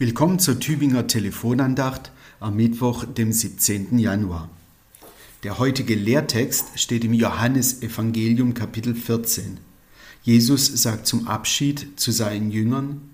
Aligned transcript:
Willkommen 0.00 0.38
zur 0.38 0.60
Tübinger 0.60 1.08
Telefonandacht 1.08 2.12
am 2.38 2.54
Mittwoch, 2.54 3.04
dem 3.04 3.32
17. 3.32 3.98
Januar. 3.98 4.48
Der 5.42 5.58
heutige 5.58 5.96
Lehrtext 5.96 6.78
steht 6.78 7.02
im 7.02 7.12
Johannesevangelium 7.12 8.54
Kapitel 8.54 8.94
14. 8.94 9.58
Jesus 10.22 10.66
sagt 10.66 11.08
zum 11.08 11.26
Abschied 11.26 11.98
zu 11.98 12.12
seinen 12.12 12.52
Jüngern, 12.52 13.12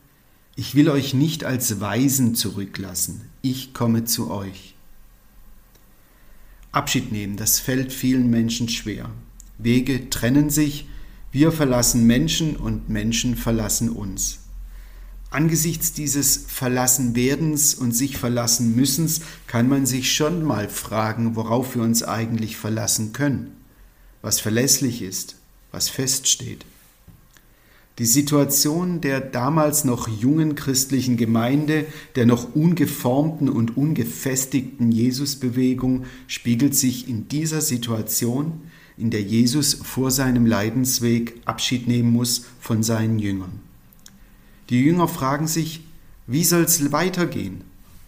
Ich 0.56 0.74
will 0.74 0.90
euch 0.90 1.14
nicht 1.14 1.44
als 1.44 1.80
Weisen 1.80 2.34
zurücklassen, 2.34 3.30
ich 3.40 3.72
komme 3.72 4.04
zu 4.04 4.30
euch. 4.30 4.74
Abschied 6.70 7.12
nehmen, 7.12 7.38
das 7.38 7.60
fällt 7.60 7.94
vielen 7.94 8.28
Menschen 8.28 8.68
schwer. 8.68 9.08
Wege 9.56 10.10
trennen 10.10 10.50
sich, 10.50 10.86
wir 11.32 11.50
verlassen 11.50 12.06
Menschen 12.06 12.56
und 12.56 12.90
Menschen 12.90 13.36
verlassen 13.36 13.88
uns. 13.88 14.43
Angesichts 15.34 15.92
dieses 15.92 16.44
Verlassenwerdens 16.46 17.74
und 17.74 17.90
sich 17.90 18.18
verlassen 18.18 18.76
müssens 18.76 19.20
kann 19.48 19.68
man 19.68 19.84
sich 19.84 20.12
schon 20.12 20.44
mal 20.44 20.68
fragen, 20.68 21.34
worauf 21.34 21.74
wir 21.74 21.82
uns 21.82 22.04
eigentlich 22.04 22.56
verlassen 22.56 23.12
können, 23.12 23.50
was 24.22 24.38
verlässlich 24.38 25.02
ist, 25.02 25.34
was 25.72 25.88
feststeht. 25.88 26.64
Die 27.98 28.06
Situation 28.06 29.00
der 29.00 29.20
damals 29.20 29.82
noch 29.82 30.06
jungen 30.06 30.54
christlichen 30.54 31.16
Gemeinde, 31.16 31.86
der 32.14 32.26
noch 32.26 32.54
ungeformten 32.54 33.48
und 33.48 33.76
ungefestigten 33.76 34.92
Jesusbewegung 34.92 36.04
spiegelt 36.28 36.76
sich 36.76 37.08
in 37.08 37.26
dieser 37.26 37.60
Situation, 37.60 38.60
in 38.96 39.10
der 39.10 39.22
Jesus 39.22 39.74
vor 39.74 40.12
seinem 40.12 40.46
Leidensweg 40.46 41.40
Abschied 41.44 41.88
nehmen 41.88 42.12
muss 42.12 42.44
von 42.60 42.84
seinen 42.84 43.18
Jüngern. 43.18 43.73
Die 44.70 44.80
Jünger 44.80 45.08
fragen 45.08 45.46
sich, 45.46 45.82
wie 46.26 46.44
soll 46.44 46.62
es 46.62 46.92
weitergehen 46.92 47.62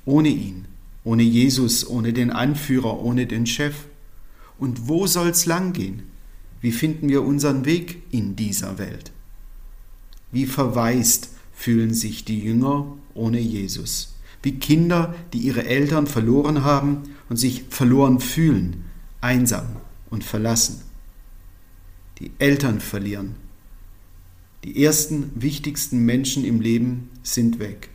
ohne 0.06 0.28
ihn, 0.28 0.66
ohne 1.04 1.22
Jesus, 1.22 1.86
ohne 1.86 2.12
den 2.12 2.30
Anführer, 2.30 3.00
ohne 3.00 3.26
den 3.26 3.46
Chef? 3.46 3.74
Und 4.58 4.88
wo 4.88 5.06
soll 5.06 5.28
es 5.28 5.44
langgehen? 5.46 6.04
Wie 6.60 6.72
finden 6.72 7.08
wir 7.08 7.22
unseren 7.22 7.64
Weg 7.64 8.02
in 8.10 8.36
dieser 8.36 8.78
Welt? 8.78 9.12
Wie 10.32 10.46
verwaist 10.46 11.30
fühlen 11.54 11.92
sich 11.92 12.24
die 12.24 12.40
Jünger 12.40 12.86
ohne 13.14 13.40
Jesus? 13.40 14.14
Wie 14.42 14.58
Kinder, 14.58 15.14
die 15.32 15.38
ihre 15.38 15.66
Eltern 15.66 16.06
verloren 16.06 16.62
haben 16.62 17.02
und 17.28 17.36
sich 17.36 17.64
verloren 17.68 18.20
fühlen, 18.20 18.84
einsam 19.20 19.66
und 20.10 20.24
verlassen. 20.24 20.82
Die 22.20 22.30
Eltern 22.38 22.80
verlieren, 22.80 23.34
die 24.66 24.82
ersten 24.82 25.30
wichtigsten 25.36 26.04
Menschen 26.04 26.44
im 26.44 26.60
Leben 26.60 27.08
sind 27.22 27.60
weg. 27.60 27.88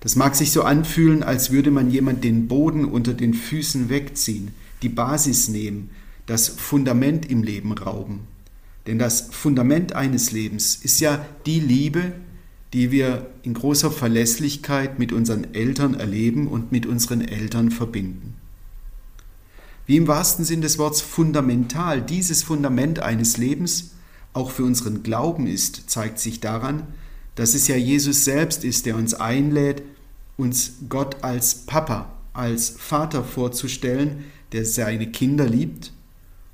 Das 0.00 0.16
mag 0.16 0.34
sich 0.36 0.52
so 0.52 0.64
anfühlen, 0.64 1.22
als 1.22 1.50
würde 1.50 1.70
man 1.70 1.90
jemand 1.90 2.22
den 2.24 2.46
Boden 2.46 2.84
unter 2.84 3.14
den 3.14 3.32
Füßen 3.32 3.88
wegziehen, 3.88 4.52
die 4.82 4.90
Basis 4.90 5.48
nehmen, 5.48 5.88
das 6.26 6.48
Fundament 6.48 7.30
im 7.30 7.42
Leben 7.42 7.72
rauben. 7.72 8.20
Denn 8.86 8.98
das 8.98 9.28
Fundament 9.30 9.94
eines 9.94 10.30
Lebens 10.30 10.76
ist 10.76 11.00
ja 11.00 11.24
die 11.46 11.60
Liebe, 11.60 12.12
die 12.74 12.90
wir 12.90 13.30
in 13.44 13.54
großer 13.54 13.90
Verlässlichkeit 13.90 14.98
mit 14.98 15.12
unseren 15.12 15.54
Eltern 15.54 15.94
erleben 15.94 16.48
und 16.48 16.70
mit 16.70 16.84
unseren 16.84 17.22
Eltern 17.22 17.70
verbinden. 17.70 18.34
Wie 19.86 19.96
im 19.96 20.06
wahrsten 20.06 20.44
Sinn 20.44 20.60
des 20.60 20.76
Wortes 20.76 21.00
fundamental 21.00 22.02
dieses 22.02 22.42
Fundament 22.42 22.98
eines 22.98 23.38
Lebens 23.38 23.92
auch 24.32 24.50
für 24.50 24.64
unseren 24.64 25.02
Glauben 25.02 25.46
ist, 25.46 25.90
zeigt 25.90 26.18
sich 26.18 26.40
daran, 26.40 26.86
dass 27.34 27.54
es 27.54 27.68
ja 27.68 27.76
Jesus 27.76 28.24
selbst 28.24 28.64
ist, 28.64 28.86
der 28.86 28.96
uns 28.96 29.14
einlädt, 29.14 29.82
uns 30.36 30.74
Gott 30.88 31.22
als 31.22 31.66
Papa, 31.66 32.12
als 32.32 32.70
Vater 32.70 33.24
vorzustellen, 33.24 34.24
der 34.52 34.64
seine 34.64 35.10
Kinder 35.10 35.46
liebt 35.46 35.92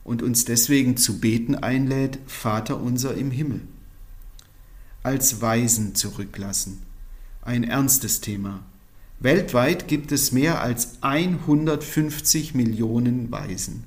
und 0.05 0.23
uns 0.23 0.45
deswegen 0.45 0.97
zu 0.97 1.21
beten 1.21 1.55
einlädt, 1.55 2.19
Vater 2.27 2.81
unser 2.81 3.15
im 3.15 3.31
Himmel. 3.31 3.61
Als 5.03 5.41
Weisen 5.41 5.95
zurücklassen. 5.95 6.83
Ein 7.43 7.65
ernstes 7.65 8.21
Thema. 8.21 8.61
Weltweit 9.21 9.89
gibt 9.89 10.13
es 10.13 10.33
mehr 10.33 10.61
als 10.63 10.99
150 11.03 12.55
Millionen 12.55 13.33
Waisen. 13.33 13.85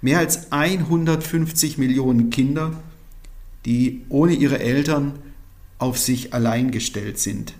Mehr 0.00 0.18
als 0.18 0.52
150 0.52 1.76
Millionen 1.78 2.30
Kinder 2.30 2.80
die 3.64 4.02
ohne 4.08 4.34
ihre 4.34 4.58
Eltern 4.58 5.18
auf 5.78 5.98
sich 5.98 6.34
allein 6.34 6.70
gestellt 6.70 7.18
sind. 7.18 7.54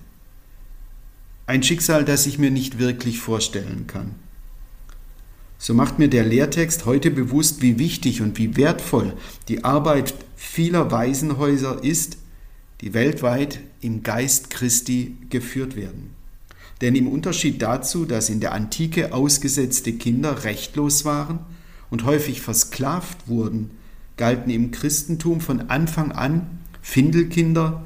Ein 1.47 1.63
Schicksal, 1.63 2.05
das 2.05 2.27
ich 2.27 2.39
mir 2.39 2.51
nicht 2.51 2.79
wirklich 2.79 3.19
vorstellen 3.19 3.87
kann. 3.87 4.15
So 5.59 5.75
macht 5.75 5.99
mir 5.99 6.09
der 6.09 6.25
Lehrtext 6.25 6.87
heute 6.87 7.11
bewusst, 7.11 7.61
wie 7.61 7.79
wichtig 7.79 8.23
und 8.23 8.39
wie 8.39 8.57
wertvoll 8.57 9.15
die 9.49 9.65
Arbeit 9.65 10.15
vieler 10.37 10.91
Waisenhäuser 10.91 11.85
ist, 11.85 12.17
die 12.81 12.95
weltweit 12.95 13.61
im 13.83 14.03
Geist 14.03 14.49
Christi 14.49 15.17
geführt 15.29 15.77
werden. 15.77 16.15
Denn 16.81 16.95
im 16.95 17.09
Unterschied 17.09 17.61
dazu, 17.61 18.07
dass 18.07 18.31
in 18.31 18.41
der 18.41 18.53
Antike 18.53 19.13
ausgesetzte 19.13 19.93
Kinder 19.93 20.45
rechtlos 20.45 21.05
waren 21.05 21.41
und 21.91 22.05
häufig 22.05 22.41
versklavt 22.41 23.29
wurden, 23.29 23.71
galten 24.21 24.51
im 24.51 24.71
Christentum 24.71 25.41
von 25.41 25.71
Anfang 25.71 26.13
an 26.13 26.59
Findelkinder 26.83 27.83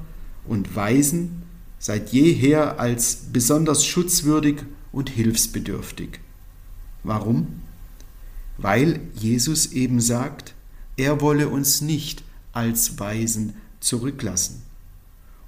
und 0.48 0.74
Waisen 0.74 1.44
seit 1.78 2.12
jeher 2.12 2.80
als 2.80 3.28
besonders 3.32 3.86
schutzwürdig 3.86 4.56
und 4.90 5.10
hilfsbedürftig. 5.10 6.18
Warum? 7.04 7.62
Weil 8.58 9.00
Jesus 9.14 9.72
eben 9.72 10.00
sagt, 10.00 10.54
er 10.96 11.20
wolle 11.20 11.48
uns 11.48 11.82
nicht 11.82 12.24
als 12.52 12.98
Waisen 12.98 13.54
zurücklassen. 13.78 14.62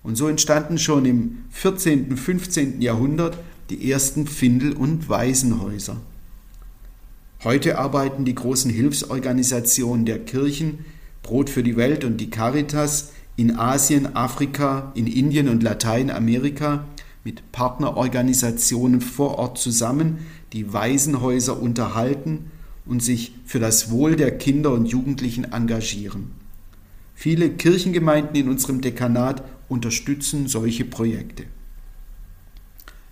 Und 0.05 0.15
so 0.15 0.29
entstanden 0.29 0.79
schon 0.79 1.05
im 1.05 1.39
14., 1.51 2.17
15. 2.17 2.81
Jahrhundert 2.81 3.39
die 3.71 3.91
ersten 3.91 4.29
Findel- 4.29 4.75
und 4.75 5.09
Waisenhäuser. 5.09 5.97
Heute 7.45 7.79
arbeiten 7.79 8.25
die 8.25 8.35
großen 8.35 8.71
Hilfsorganisationen 8.71 10.07
der 10.07 10.19
Kirchen, 10.25 10.85
Brot 11.23 11.51
für 11.51 11.63
die 11.63 11.77
Welt 11.77 12.05
und 12.05 12.17
die 12.19 12.31
Caritas 12.31 13.13
in 13.37 13.59
Asien, 13.59 14.17
Afrika, 14.17 14.93
in 14.95 15.07
Indien 15.07 15.49
und 15.49 15.63
Lateinamerika 15.63 16.87
mit 17.25 17.53
Partnerorganisationen 17.53 19.01
vor 19.01 19.39
Ort 19.39 19.59
zusammen, 19.59 20.19
die 20.53 20.73
Waisenhäuser 20.73 21.61
unterhalten 21.61 22.51
und 22.87 23.03
sich 23.03 23.35
für 23.45 23.59
das 23.59 23.91
Wohl 23.91 24.17
der 24.17 24.39
Kinder 24.39 24.73
und 24.73 24.87
Jugendlichen 24.87 25.45
engagieren. 25.53 26.31
Viele 27.15 27.51
Kirchengemeinden 27.51 28.37
in 28.37 28.49
unserem 28.49 28.81
Dekanat 28.81 29.43
unterstützen 29.69 30.49
solche 30.49 30.85
Projekte. 30.85 31.45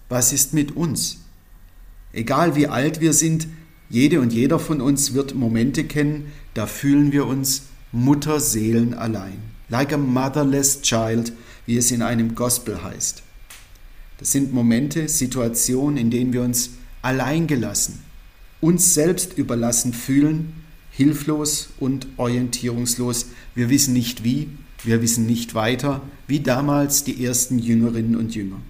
Was 0.09 0.33
ist 0.33 0.55
mit 0.55 0.77
uns? 0.77 1.19
Egal 2.13 2.55
wie 2.55 2.69
alt 2.69 3.01
wir 3.01 3.13
sind, 3.13 3.49
jede 3.91 4.21
und 4.21 4.33
jeder 4.33 4.59
von 4.59 4.81
uns 4.81 5.15
wird 5.15 5.35
Momente 5.35 5.85
kennen, 5.85 6.33
da 6.55 6.67
fühlen 6.67 7.13
wir 7.13 7.27
uns 7.27 7.65
Mutterseelen 7.93 8.95
allein. 8.95 9.39
Like 9.69 9.93
a 9.93 9.99
motherless 9.99 10.83
child, 10.83 11.33
wie 11.67 11.77
es 11.77 11.91
in 11.91 12.03
einem 12.03 12.35
Gospel 12.35 12.83
heißt. 12.83 13.23
Das 14.19 14.33
sind 14.33 14.53
Momente, 14.53 15.09
Situationen, 15.09 15.97
in 15.97 16.11
denen 16.11 16.33
wir 16.33 16.43
uns 16.43 16.71
alleingelassen, 17.03 18.01
uns 18.61 18.95
selbst 18.95 19.37
überlassen 19.37 19.93
fühlen, 19.93 20.55
hilflos 20.91 21.71
und 21.79 22.07
orientierungslos. 22.17 23.27
Wir 23.55 23.69
wissen 23.69 23.93
nicht 23.93 24.25
wie, 24.25 24.49
wir 24.85 25.03
wissen 25.03 25.27
nicht 25.27 25.55
weiter, 25.55 26.03
wie 26.27 26.41
damals 26.41 27.05
die 27.05 27.25
ersten 27.25 27.59
Jüngerinnen 27.59 28.17
und 28.17 28.35
Jünger. 28.35 28.61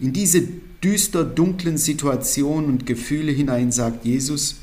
In 0.00 0.14
diese 0.14 0.42
düster 0.82 1.24
dunklen 1.24 1.76
Situationen 1.76 2.70
und 2.70 2.86
Gefühle 2.86 3.32
hinein 3.32 3.70
sagt 3.70 4.06
Jesus, 4.06 4.56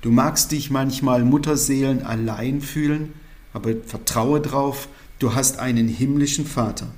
du 0.00 0.10
magst 0.10 0.50
dich 0.50 0.70
manchmal 0.70 1.24
Mutterseelen 1.24 2.02
allein 2.02 2.62
fühlen, 2.62 3.12
aber 3.52 3.74
vertraue 3.84 4.40
drauf, 4.40 4.88
du 5.18 5.34
hast 5.34 5.58
einen 5.58 5.88
himmlischen 5.88 6.46
Vater 6.46 6.88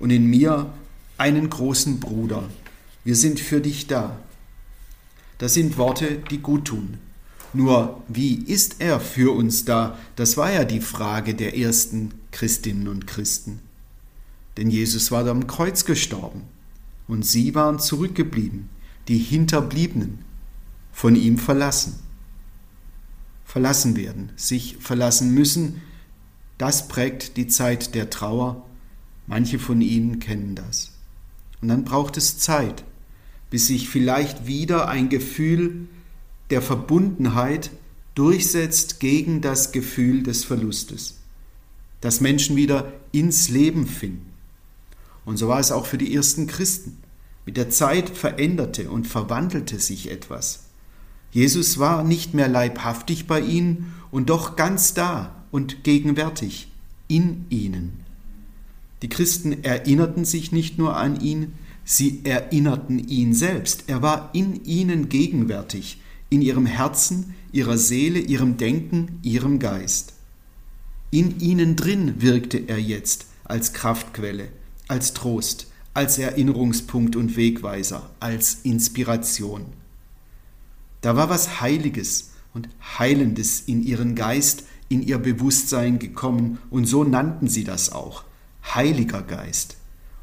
und 0.00 0.08
in 0.08 0.24
mir 0.24 0.72
einen 1.18 1.50
großen 1.50 2.00
Bruder. 2.00 2.48
Wir 3.04 3.14
sind 3.14 3.38
für 3.40 3.60
dich 3.60 3.88
da. 3.88 4.18
Das 5.36 5.52
sind 5.52 5.76
Worte, 5.76 6.22
die 6.30 6.38
gut 6.38 6.64
tun. 6.66 6.96
Nur 7.52 8.02
wie 8.08 8.36
ist 8.36 8.76
er 8.78 9.00
für 9.00 9.34
uns 9.36 9.66
da? 9.66 9.98
Das 10.16 10.38
war 10.38 10.50
ja 10.50 10.64
die 10.64 10.80
Frage 10.80 11.34
der 11.34 11.58
ersten 11.58 12.12
Christinnen 12.32 12.88
und 12.88 13.06
Christen. 13.06 13.60
Denn 14.56 14.70
Jesus 14.70 15.10
war 15.10 15.26
am 15.26 15.46
Kreuz 15.46 15.84
gestorben 15.84 16.42
und 17.08 17.24
sie 17.24 17.54
waren 17.54 17.78
zurückgeblieben, 17.78 18.68
die 19.08 19.18
Hinterbliebenen, 19.18 20.18
von 20.92 21.16
ihm 21.16 21.38
verlassen. 21.38 21.96
Verlassen 23.44 23.96
werden, 23.96 24.30
sich 24.36 24.76
verlassen 24.78 25.34
müssen, 25.34 25.82
das 26.56 26.88
prägt 26.88 27.36
die 27.36 27.48
Zeit 27.48 27.94
der 27.94 28.10
Trauer. 28.10 28.64
Manche 29.26 29.58
von 29.58 29.80
ihnen 29.80 30.20
kennen 30.20 30.54
das. 30.54 30.92
Und 31.60 31.68
dann 31.68 31.84
braucht 31.84 32.16
es 32.16 32.38
Zeit, 32.38 32.84
bis 33.50 33.66
sich 33.66 33.88
vielleicht 33.88 34.46
wieder 34.46 34.88
ein 34.88 35.08
Gefühl 35.08 35.88
der 36.50 36.62
Verbundenheit 36.62 37.70
durchsetzt 38.14 39.00
gegen 39.00 39.40
das 39.40 39.72
Gefühl 39.72 40.22
des 40.22 40.44
Verlustes, 40.44 41.18
dass 42.00 42.20
Menschen 42.20 42.54
wieder 42.54 42.92
ins 43.12 43.48
Leben 43.48 43.86
finden. 43.86 44.33
Und 45.24 45.36
so 45.36 45.48
war 45.48 45.60
es 45.60 45.72
auch 45.72 45.86
für 45.86 45.98
die 45.98 46.14
ersten 46.14 46.46
Christen. 46.46 46.98
Mit 47.46 47.56
der 47.56 47.70
Zeit 47.70 48.10
veränderte 48.10 48.90
und 48.90 49.06
verwandelte 49.06 49.78
sich 49.78 50.10
etwas. 50.10 50.64
Jesus 51.30 51.78
war 51.78 52.04
nicht 52.04 52.32
mehr 52.32 52.48
leibhaftig 52.48 53.26
bei 53.26 53.40
ihnen 53.40 53.94
und 54.10 54.30
doch 54.30 54.56
ganz 54.56 54.94
da 54.94 55.44
und 55.50 55.84
gegenwärtig 55.84 56.68
in 57.08 57.46
ihnen. 57.50 58.04
Die 59.02 59.08
Christen 59.08 59.64
erinnerten 59.64 60.24
sich 60.24 60.52
nicht 60.52 60.78
nur 60.78 60.96
an 60.96 61.20
ihn, 61.20 61.52
sie 61.84 62.20
erinnerten 62.24 62.98
ihn 62.98 63.34
selbst. 63.34 63.84
Er 63.88 64.00
war 64.00 64.30
in 64.32 64.64
ihnen 64.64 65.08
gegenwärtig, 65.08 66.00
in 66.30 66.40
ihrem 66.40 66.66
Herzen, 66.66 67.34
ihrer 67.52 67.76
Seele, 67.76 68.20
ihrem 68.20 68.56
Denken, 68.56 69.18
ihrem 69.22 69.58
Geist. 69.58 70.14
In 71.10 71.40
ihnen 71.40 71.76
drin 71.76 72.14
wirkte 72.22 72.58
er 72.66 72.78
jetzt 72.78 73.26
als 73.44 73.72
Kraftquelle, 73.72 74.48
als 74.88 75.14
Trost, 75.14 75.66
als 75.94 76.18
Erinnerungspunkt 76.18 77.16
und 77.16 77.36
Wegweiser, 77.36 78.10
als 78.20 78.58
Inspiration. 78.62 79.66
Da 81.00 81.16
war 81.16 81.28
was 81.28 81.60
Heiliges 81.60 82.32
und 82.52 82.68
Heilendes 82.98 83.60
in 83.66 83.82
ihren 83.82 84.14
Geist, 84.14 84.64
in 84.88 85.02
ihr 85.02 85.18
Bewusstsein 85.18 85.98
gekommen, 85.98 86.58
und 86.70 86.86
so 86.86 87.04
nannten 87.04 87.48
sie 87.48 87.64
das 87.64 87.92
auch, 87.92 88.24
Heiliger 88.74 89.22
Geist. 89.22 89.76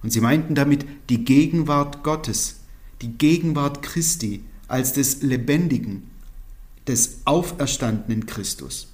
Und 0.03 0.11
sie 0.11 0.21
meinten 0.21 0.55
damit 0.55 0.85
die 1.09 1.23
Gegenwart 1.23 2.03
Gottes, 2.03 2.61
die 3.01 3.11
Gegenwart 3.17 3.81
Christi 3.81 4.43
als 4.67 4.93
des 4.93 5.21
lebendigen, 5.21 6.09
des 6.87 7.19
auferstandenen 7.25 8.25
Christus. 8.25 8.87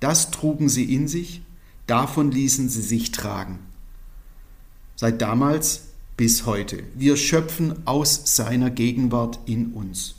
Das 0.00 0.30
trugen 0.30 0.68
sie 0.68 0.94
in 0.94 1.08
sich, 1.08 1.42
davon 1.86 2.30
ließen 2.30 2.68
sie 2.68 2.82
sich 2.82 3.12
tragen. 3.12 3.58
Seit 4.96 5.20
damals 5.20 5.88
bis 6.16 6.46
heute. 6.46 6.82
Wir 6.94 7.16
schöpfen 7.16 7.86
aus 7.86 8.36
seiner 8.36 8.70
Gegenwart 8.70 9.40
in 9.46 9.72
uns. 9.72 10.14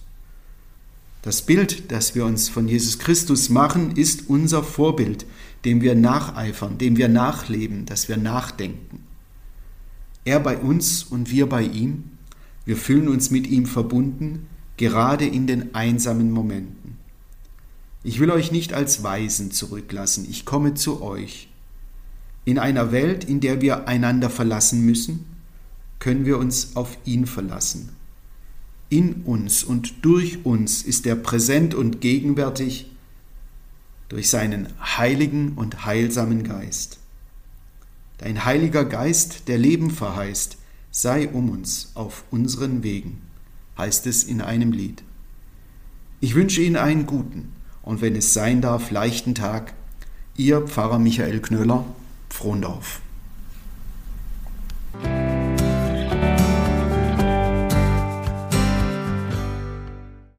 Das 1.22 1.42
Bild, 1.42 1.92
das 1.92 2.14
wir 2.14 2.26
uns 2.26 2.50
von 2.50 2.68
Jesus 2.68 3.00
Christus 3.00 3.50
machen, 3.50 3.96
ist 3.96 4.30
unser 4.30 4.64
Vorbild, 4.64 5.26
dem 5.64 5.82
wir 5.82 5.96
nacheifern, 5.96 6.78
dem 6.78 6.98
wir 6.98 7.08
nachleben, 7.08 7.86
das 7.86 8.10
wir 8.10 8.18
nachdenken. 8.18 9.04
Er 10.26 10.40
bei 10.40 10.58
uns 10.58 11.04
und 11.04 11.32
wir 11.32 11.48
bei 11.48 11.64
ihm, 11.64 12.12
wir 12.66 12.78
fühlen 12.78 13.08
uns 13.08 13.32
mit 13.32 13.48
ihm 13.48 13.66
verbunden, 13.66 14.48
gerade 14.78 15.26
in 15.26 15.48
den 15.48 15.74
einsamen 15.74 16.32
Momenten. 16.32 16.98
Ich 18.04 18.20
will 18.20 18.30
euch 18.30 18.52
nicht 18.52 18.74
als 18.74 19.02
Weisen 19.02 19.52
zurücklassen, 19.52 20.28
ich 20.30 20.46
komme 20.46 20.74
zu 20.74 21.02
euch. 21.02 21.48
In 22.46 22.60
einer 22.60 22.92
Welt, 22.92 23.24
in 23.24 23.40
der 23.40 23.62
wir 23.62 23.88
einander 23.88 24.30
verlassen 24.30 24.86
müssen, 24.86 25.26
können 26.00 26.26
wir 26.26 26.38
uns 26.38 26.76
auf 26.76 26.98
ihn 27.06 27.26
verlassen. 27.26 27.90
In 28.90 29.24
uns 29.24 29.64
und 29.64 30.06
durch 30.06 30.46
uns 30.46 30.84
ist 30.84 31.08
er 31.08 31.16
präsent 31.16 31.74
und 31.74 32.02
gegenwärtig 32.02 32.92
durch 34.10 34.30
seinen 34.30 34.68
heiligen 34.80 35.54
und 35.54 35.86
heilsamen 35.86 36.44
Geist. 36.44 37.00
Dein 38.20 38.46
heiliger 38.46 38.86
Geist, 38.86 39.48
der 39.48 39.58
Leben 39.58 39.90
verheißt, 39.90 40.58
sei 40.92 41.28
um 41.28 41.50
uns 41.50 41.92
auf 41.96 42.24
unseren 42.30 42.84
Wegen, 42.84 43.22
heißt 43.78 44.06
es 44.08 44.24
in 44.24 44.42
einem 44.42 44.72
Lied. 44.72 45.04
Ich 46.22 46.36
wünsche 46.36 46.62
Ihnen 46.62 46.78
einen 46.78 47.08
guten 47.08 47.52
und 47.82 48.02
wenn 48.02 48.16
es 48.16 48.34
sein 48.34 48.62
darf, 48.62 48.92
leichten 48.92 49.36
Tag. 49.36 49.74
Ihr 50.38 50.62
Pfarrer 50.62 51.00
Michael 51.00 51.42
Knöller, 51.42 51.86
Frohndorf. 52.36 53.05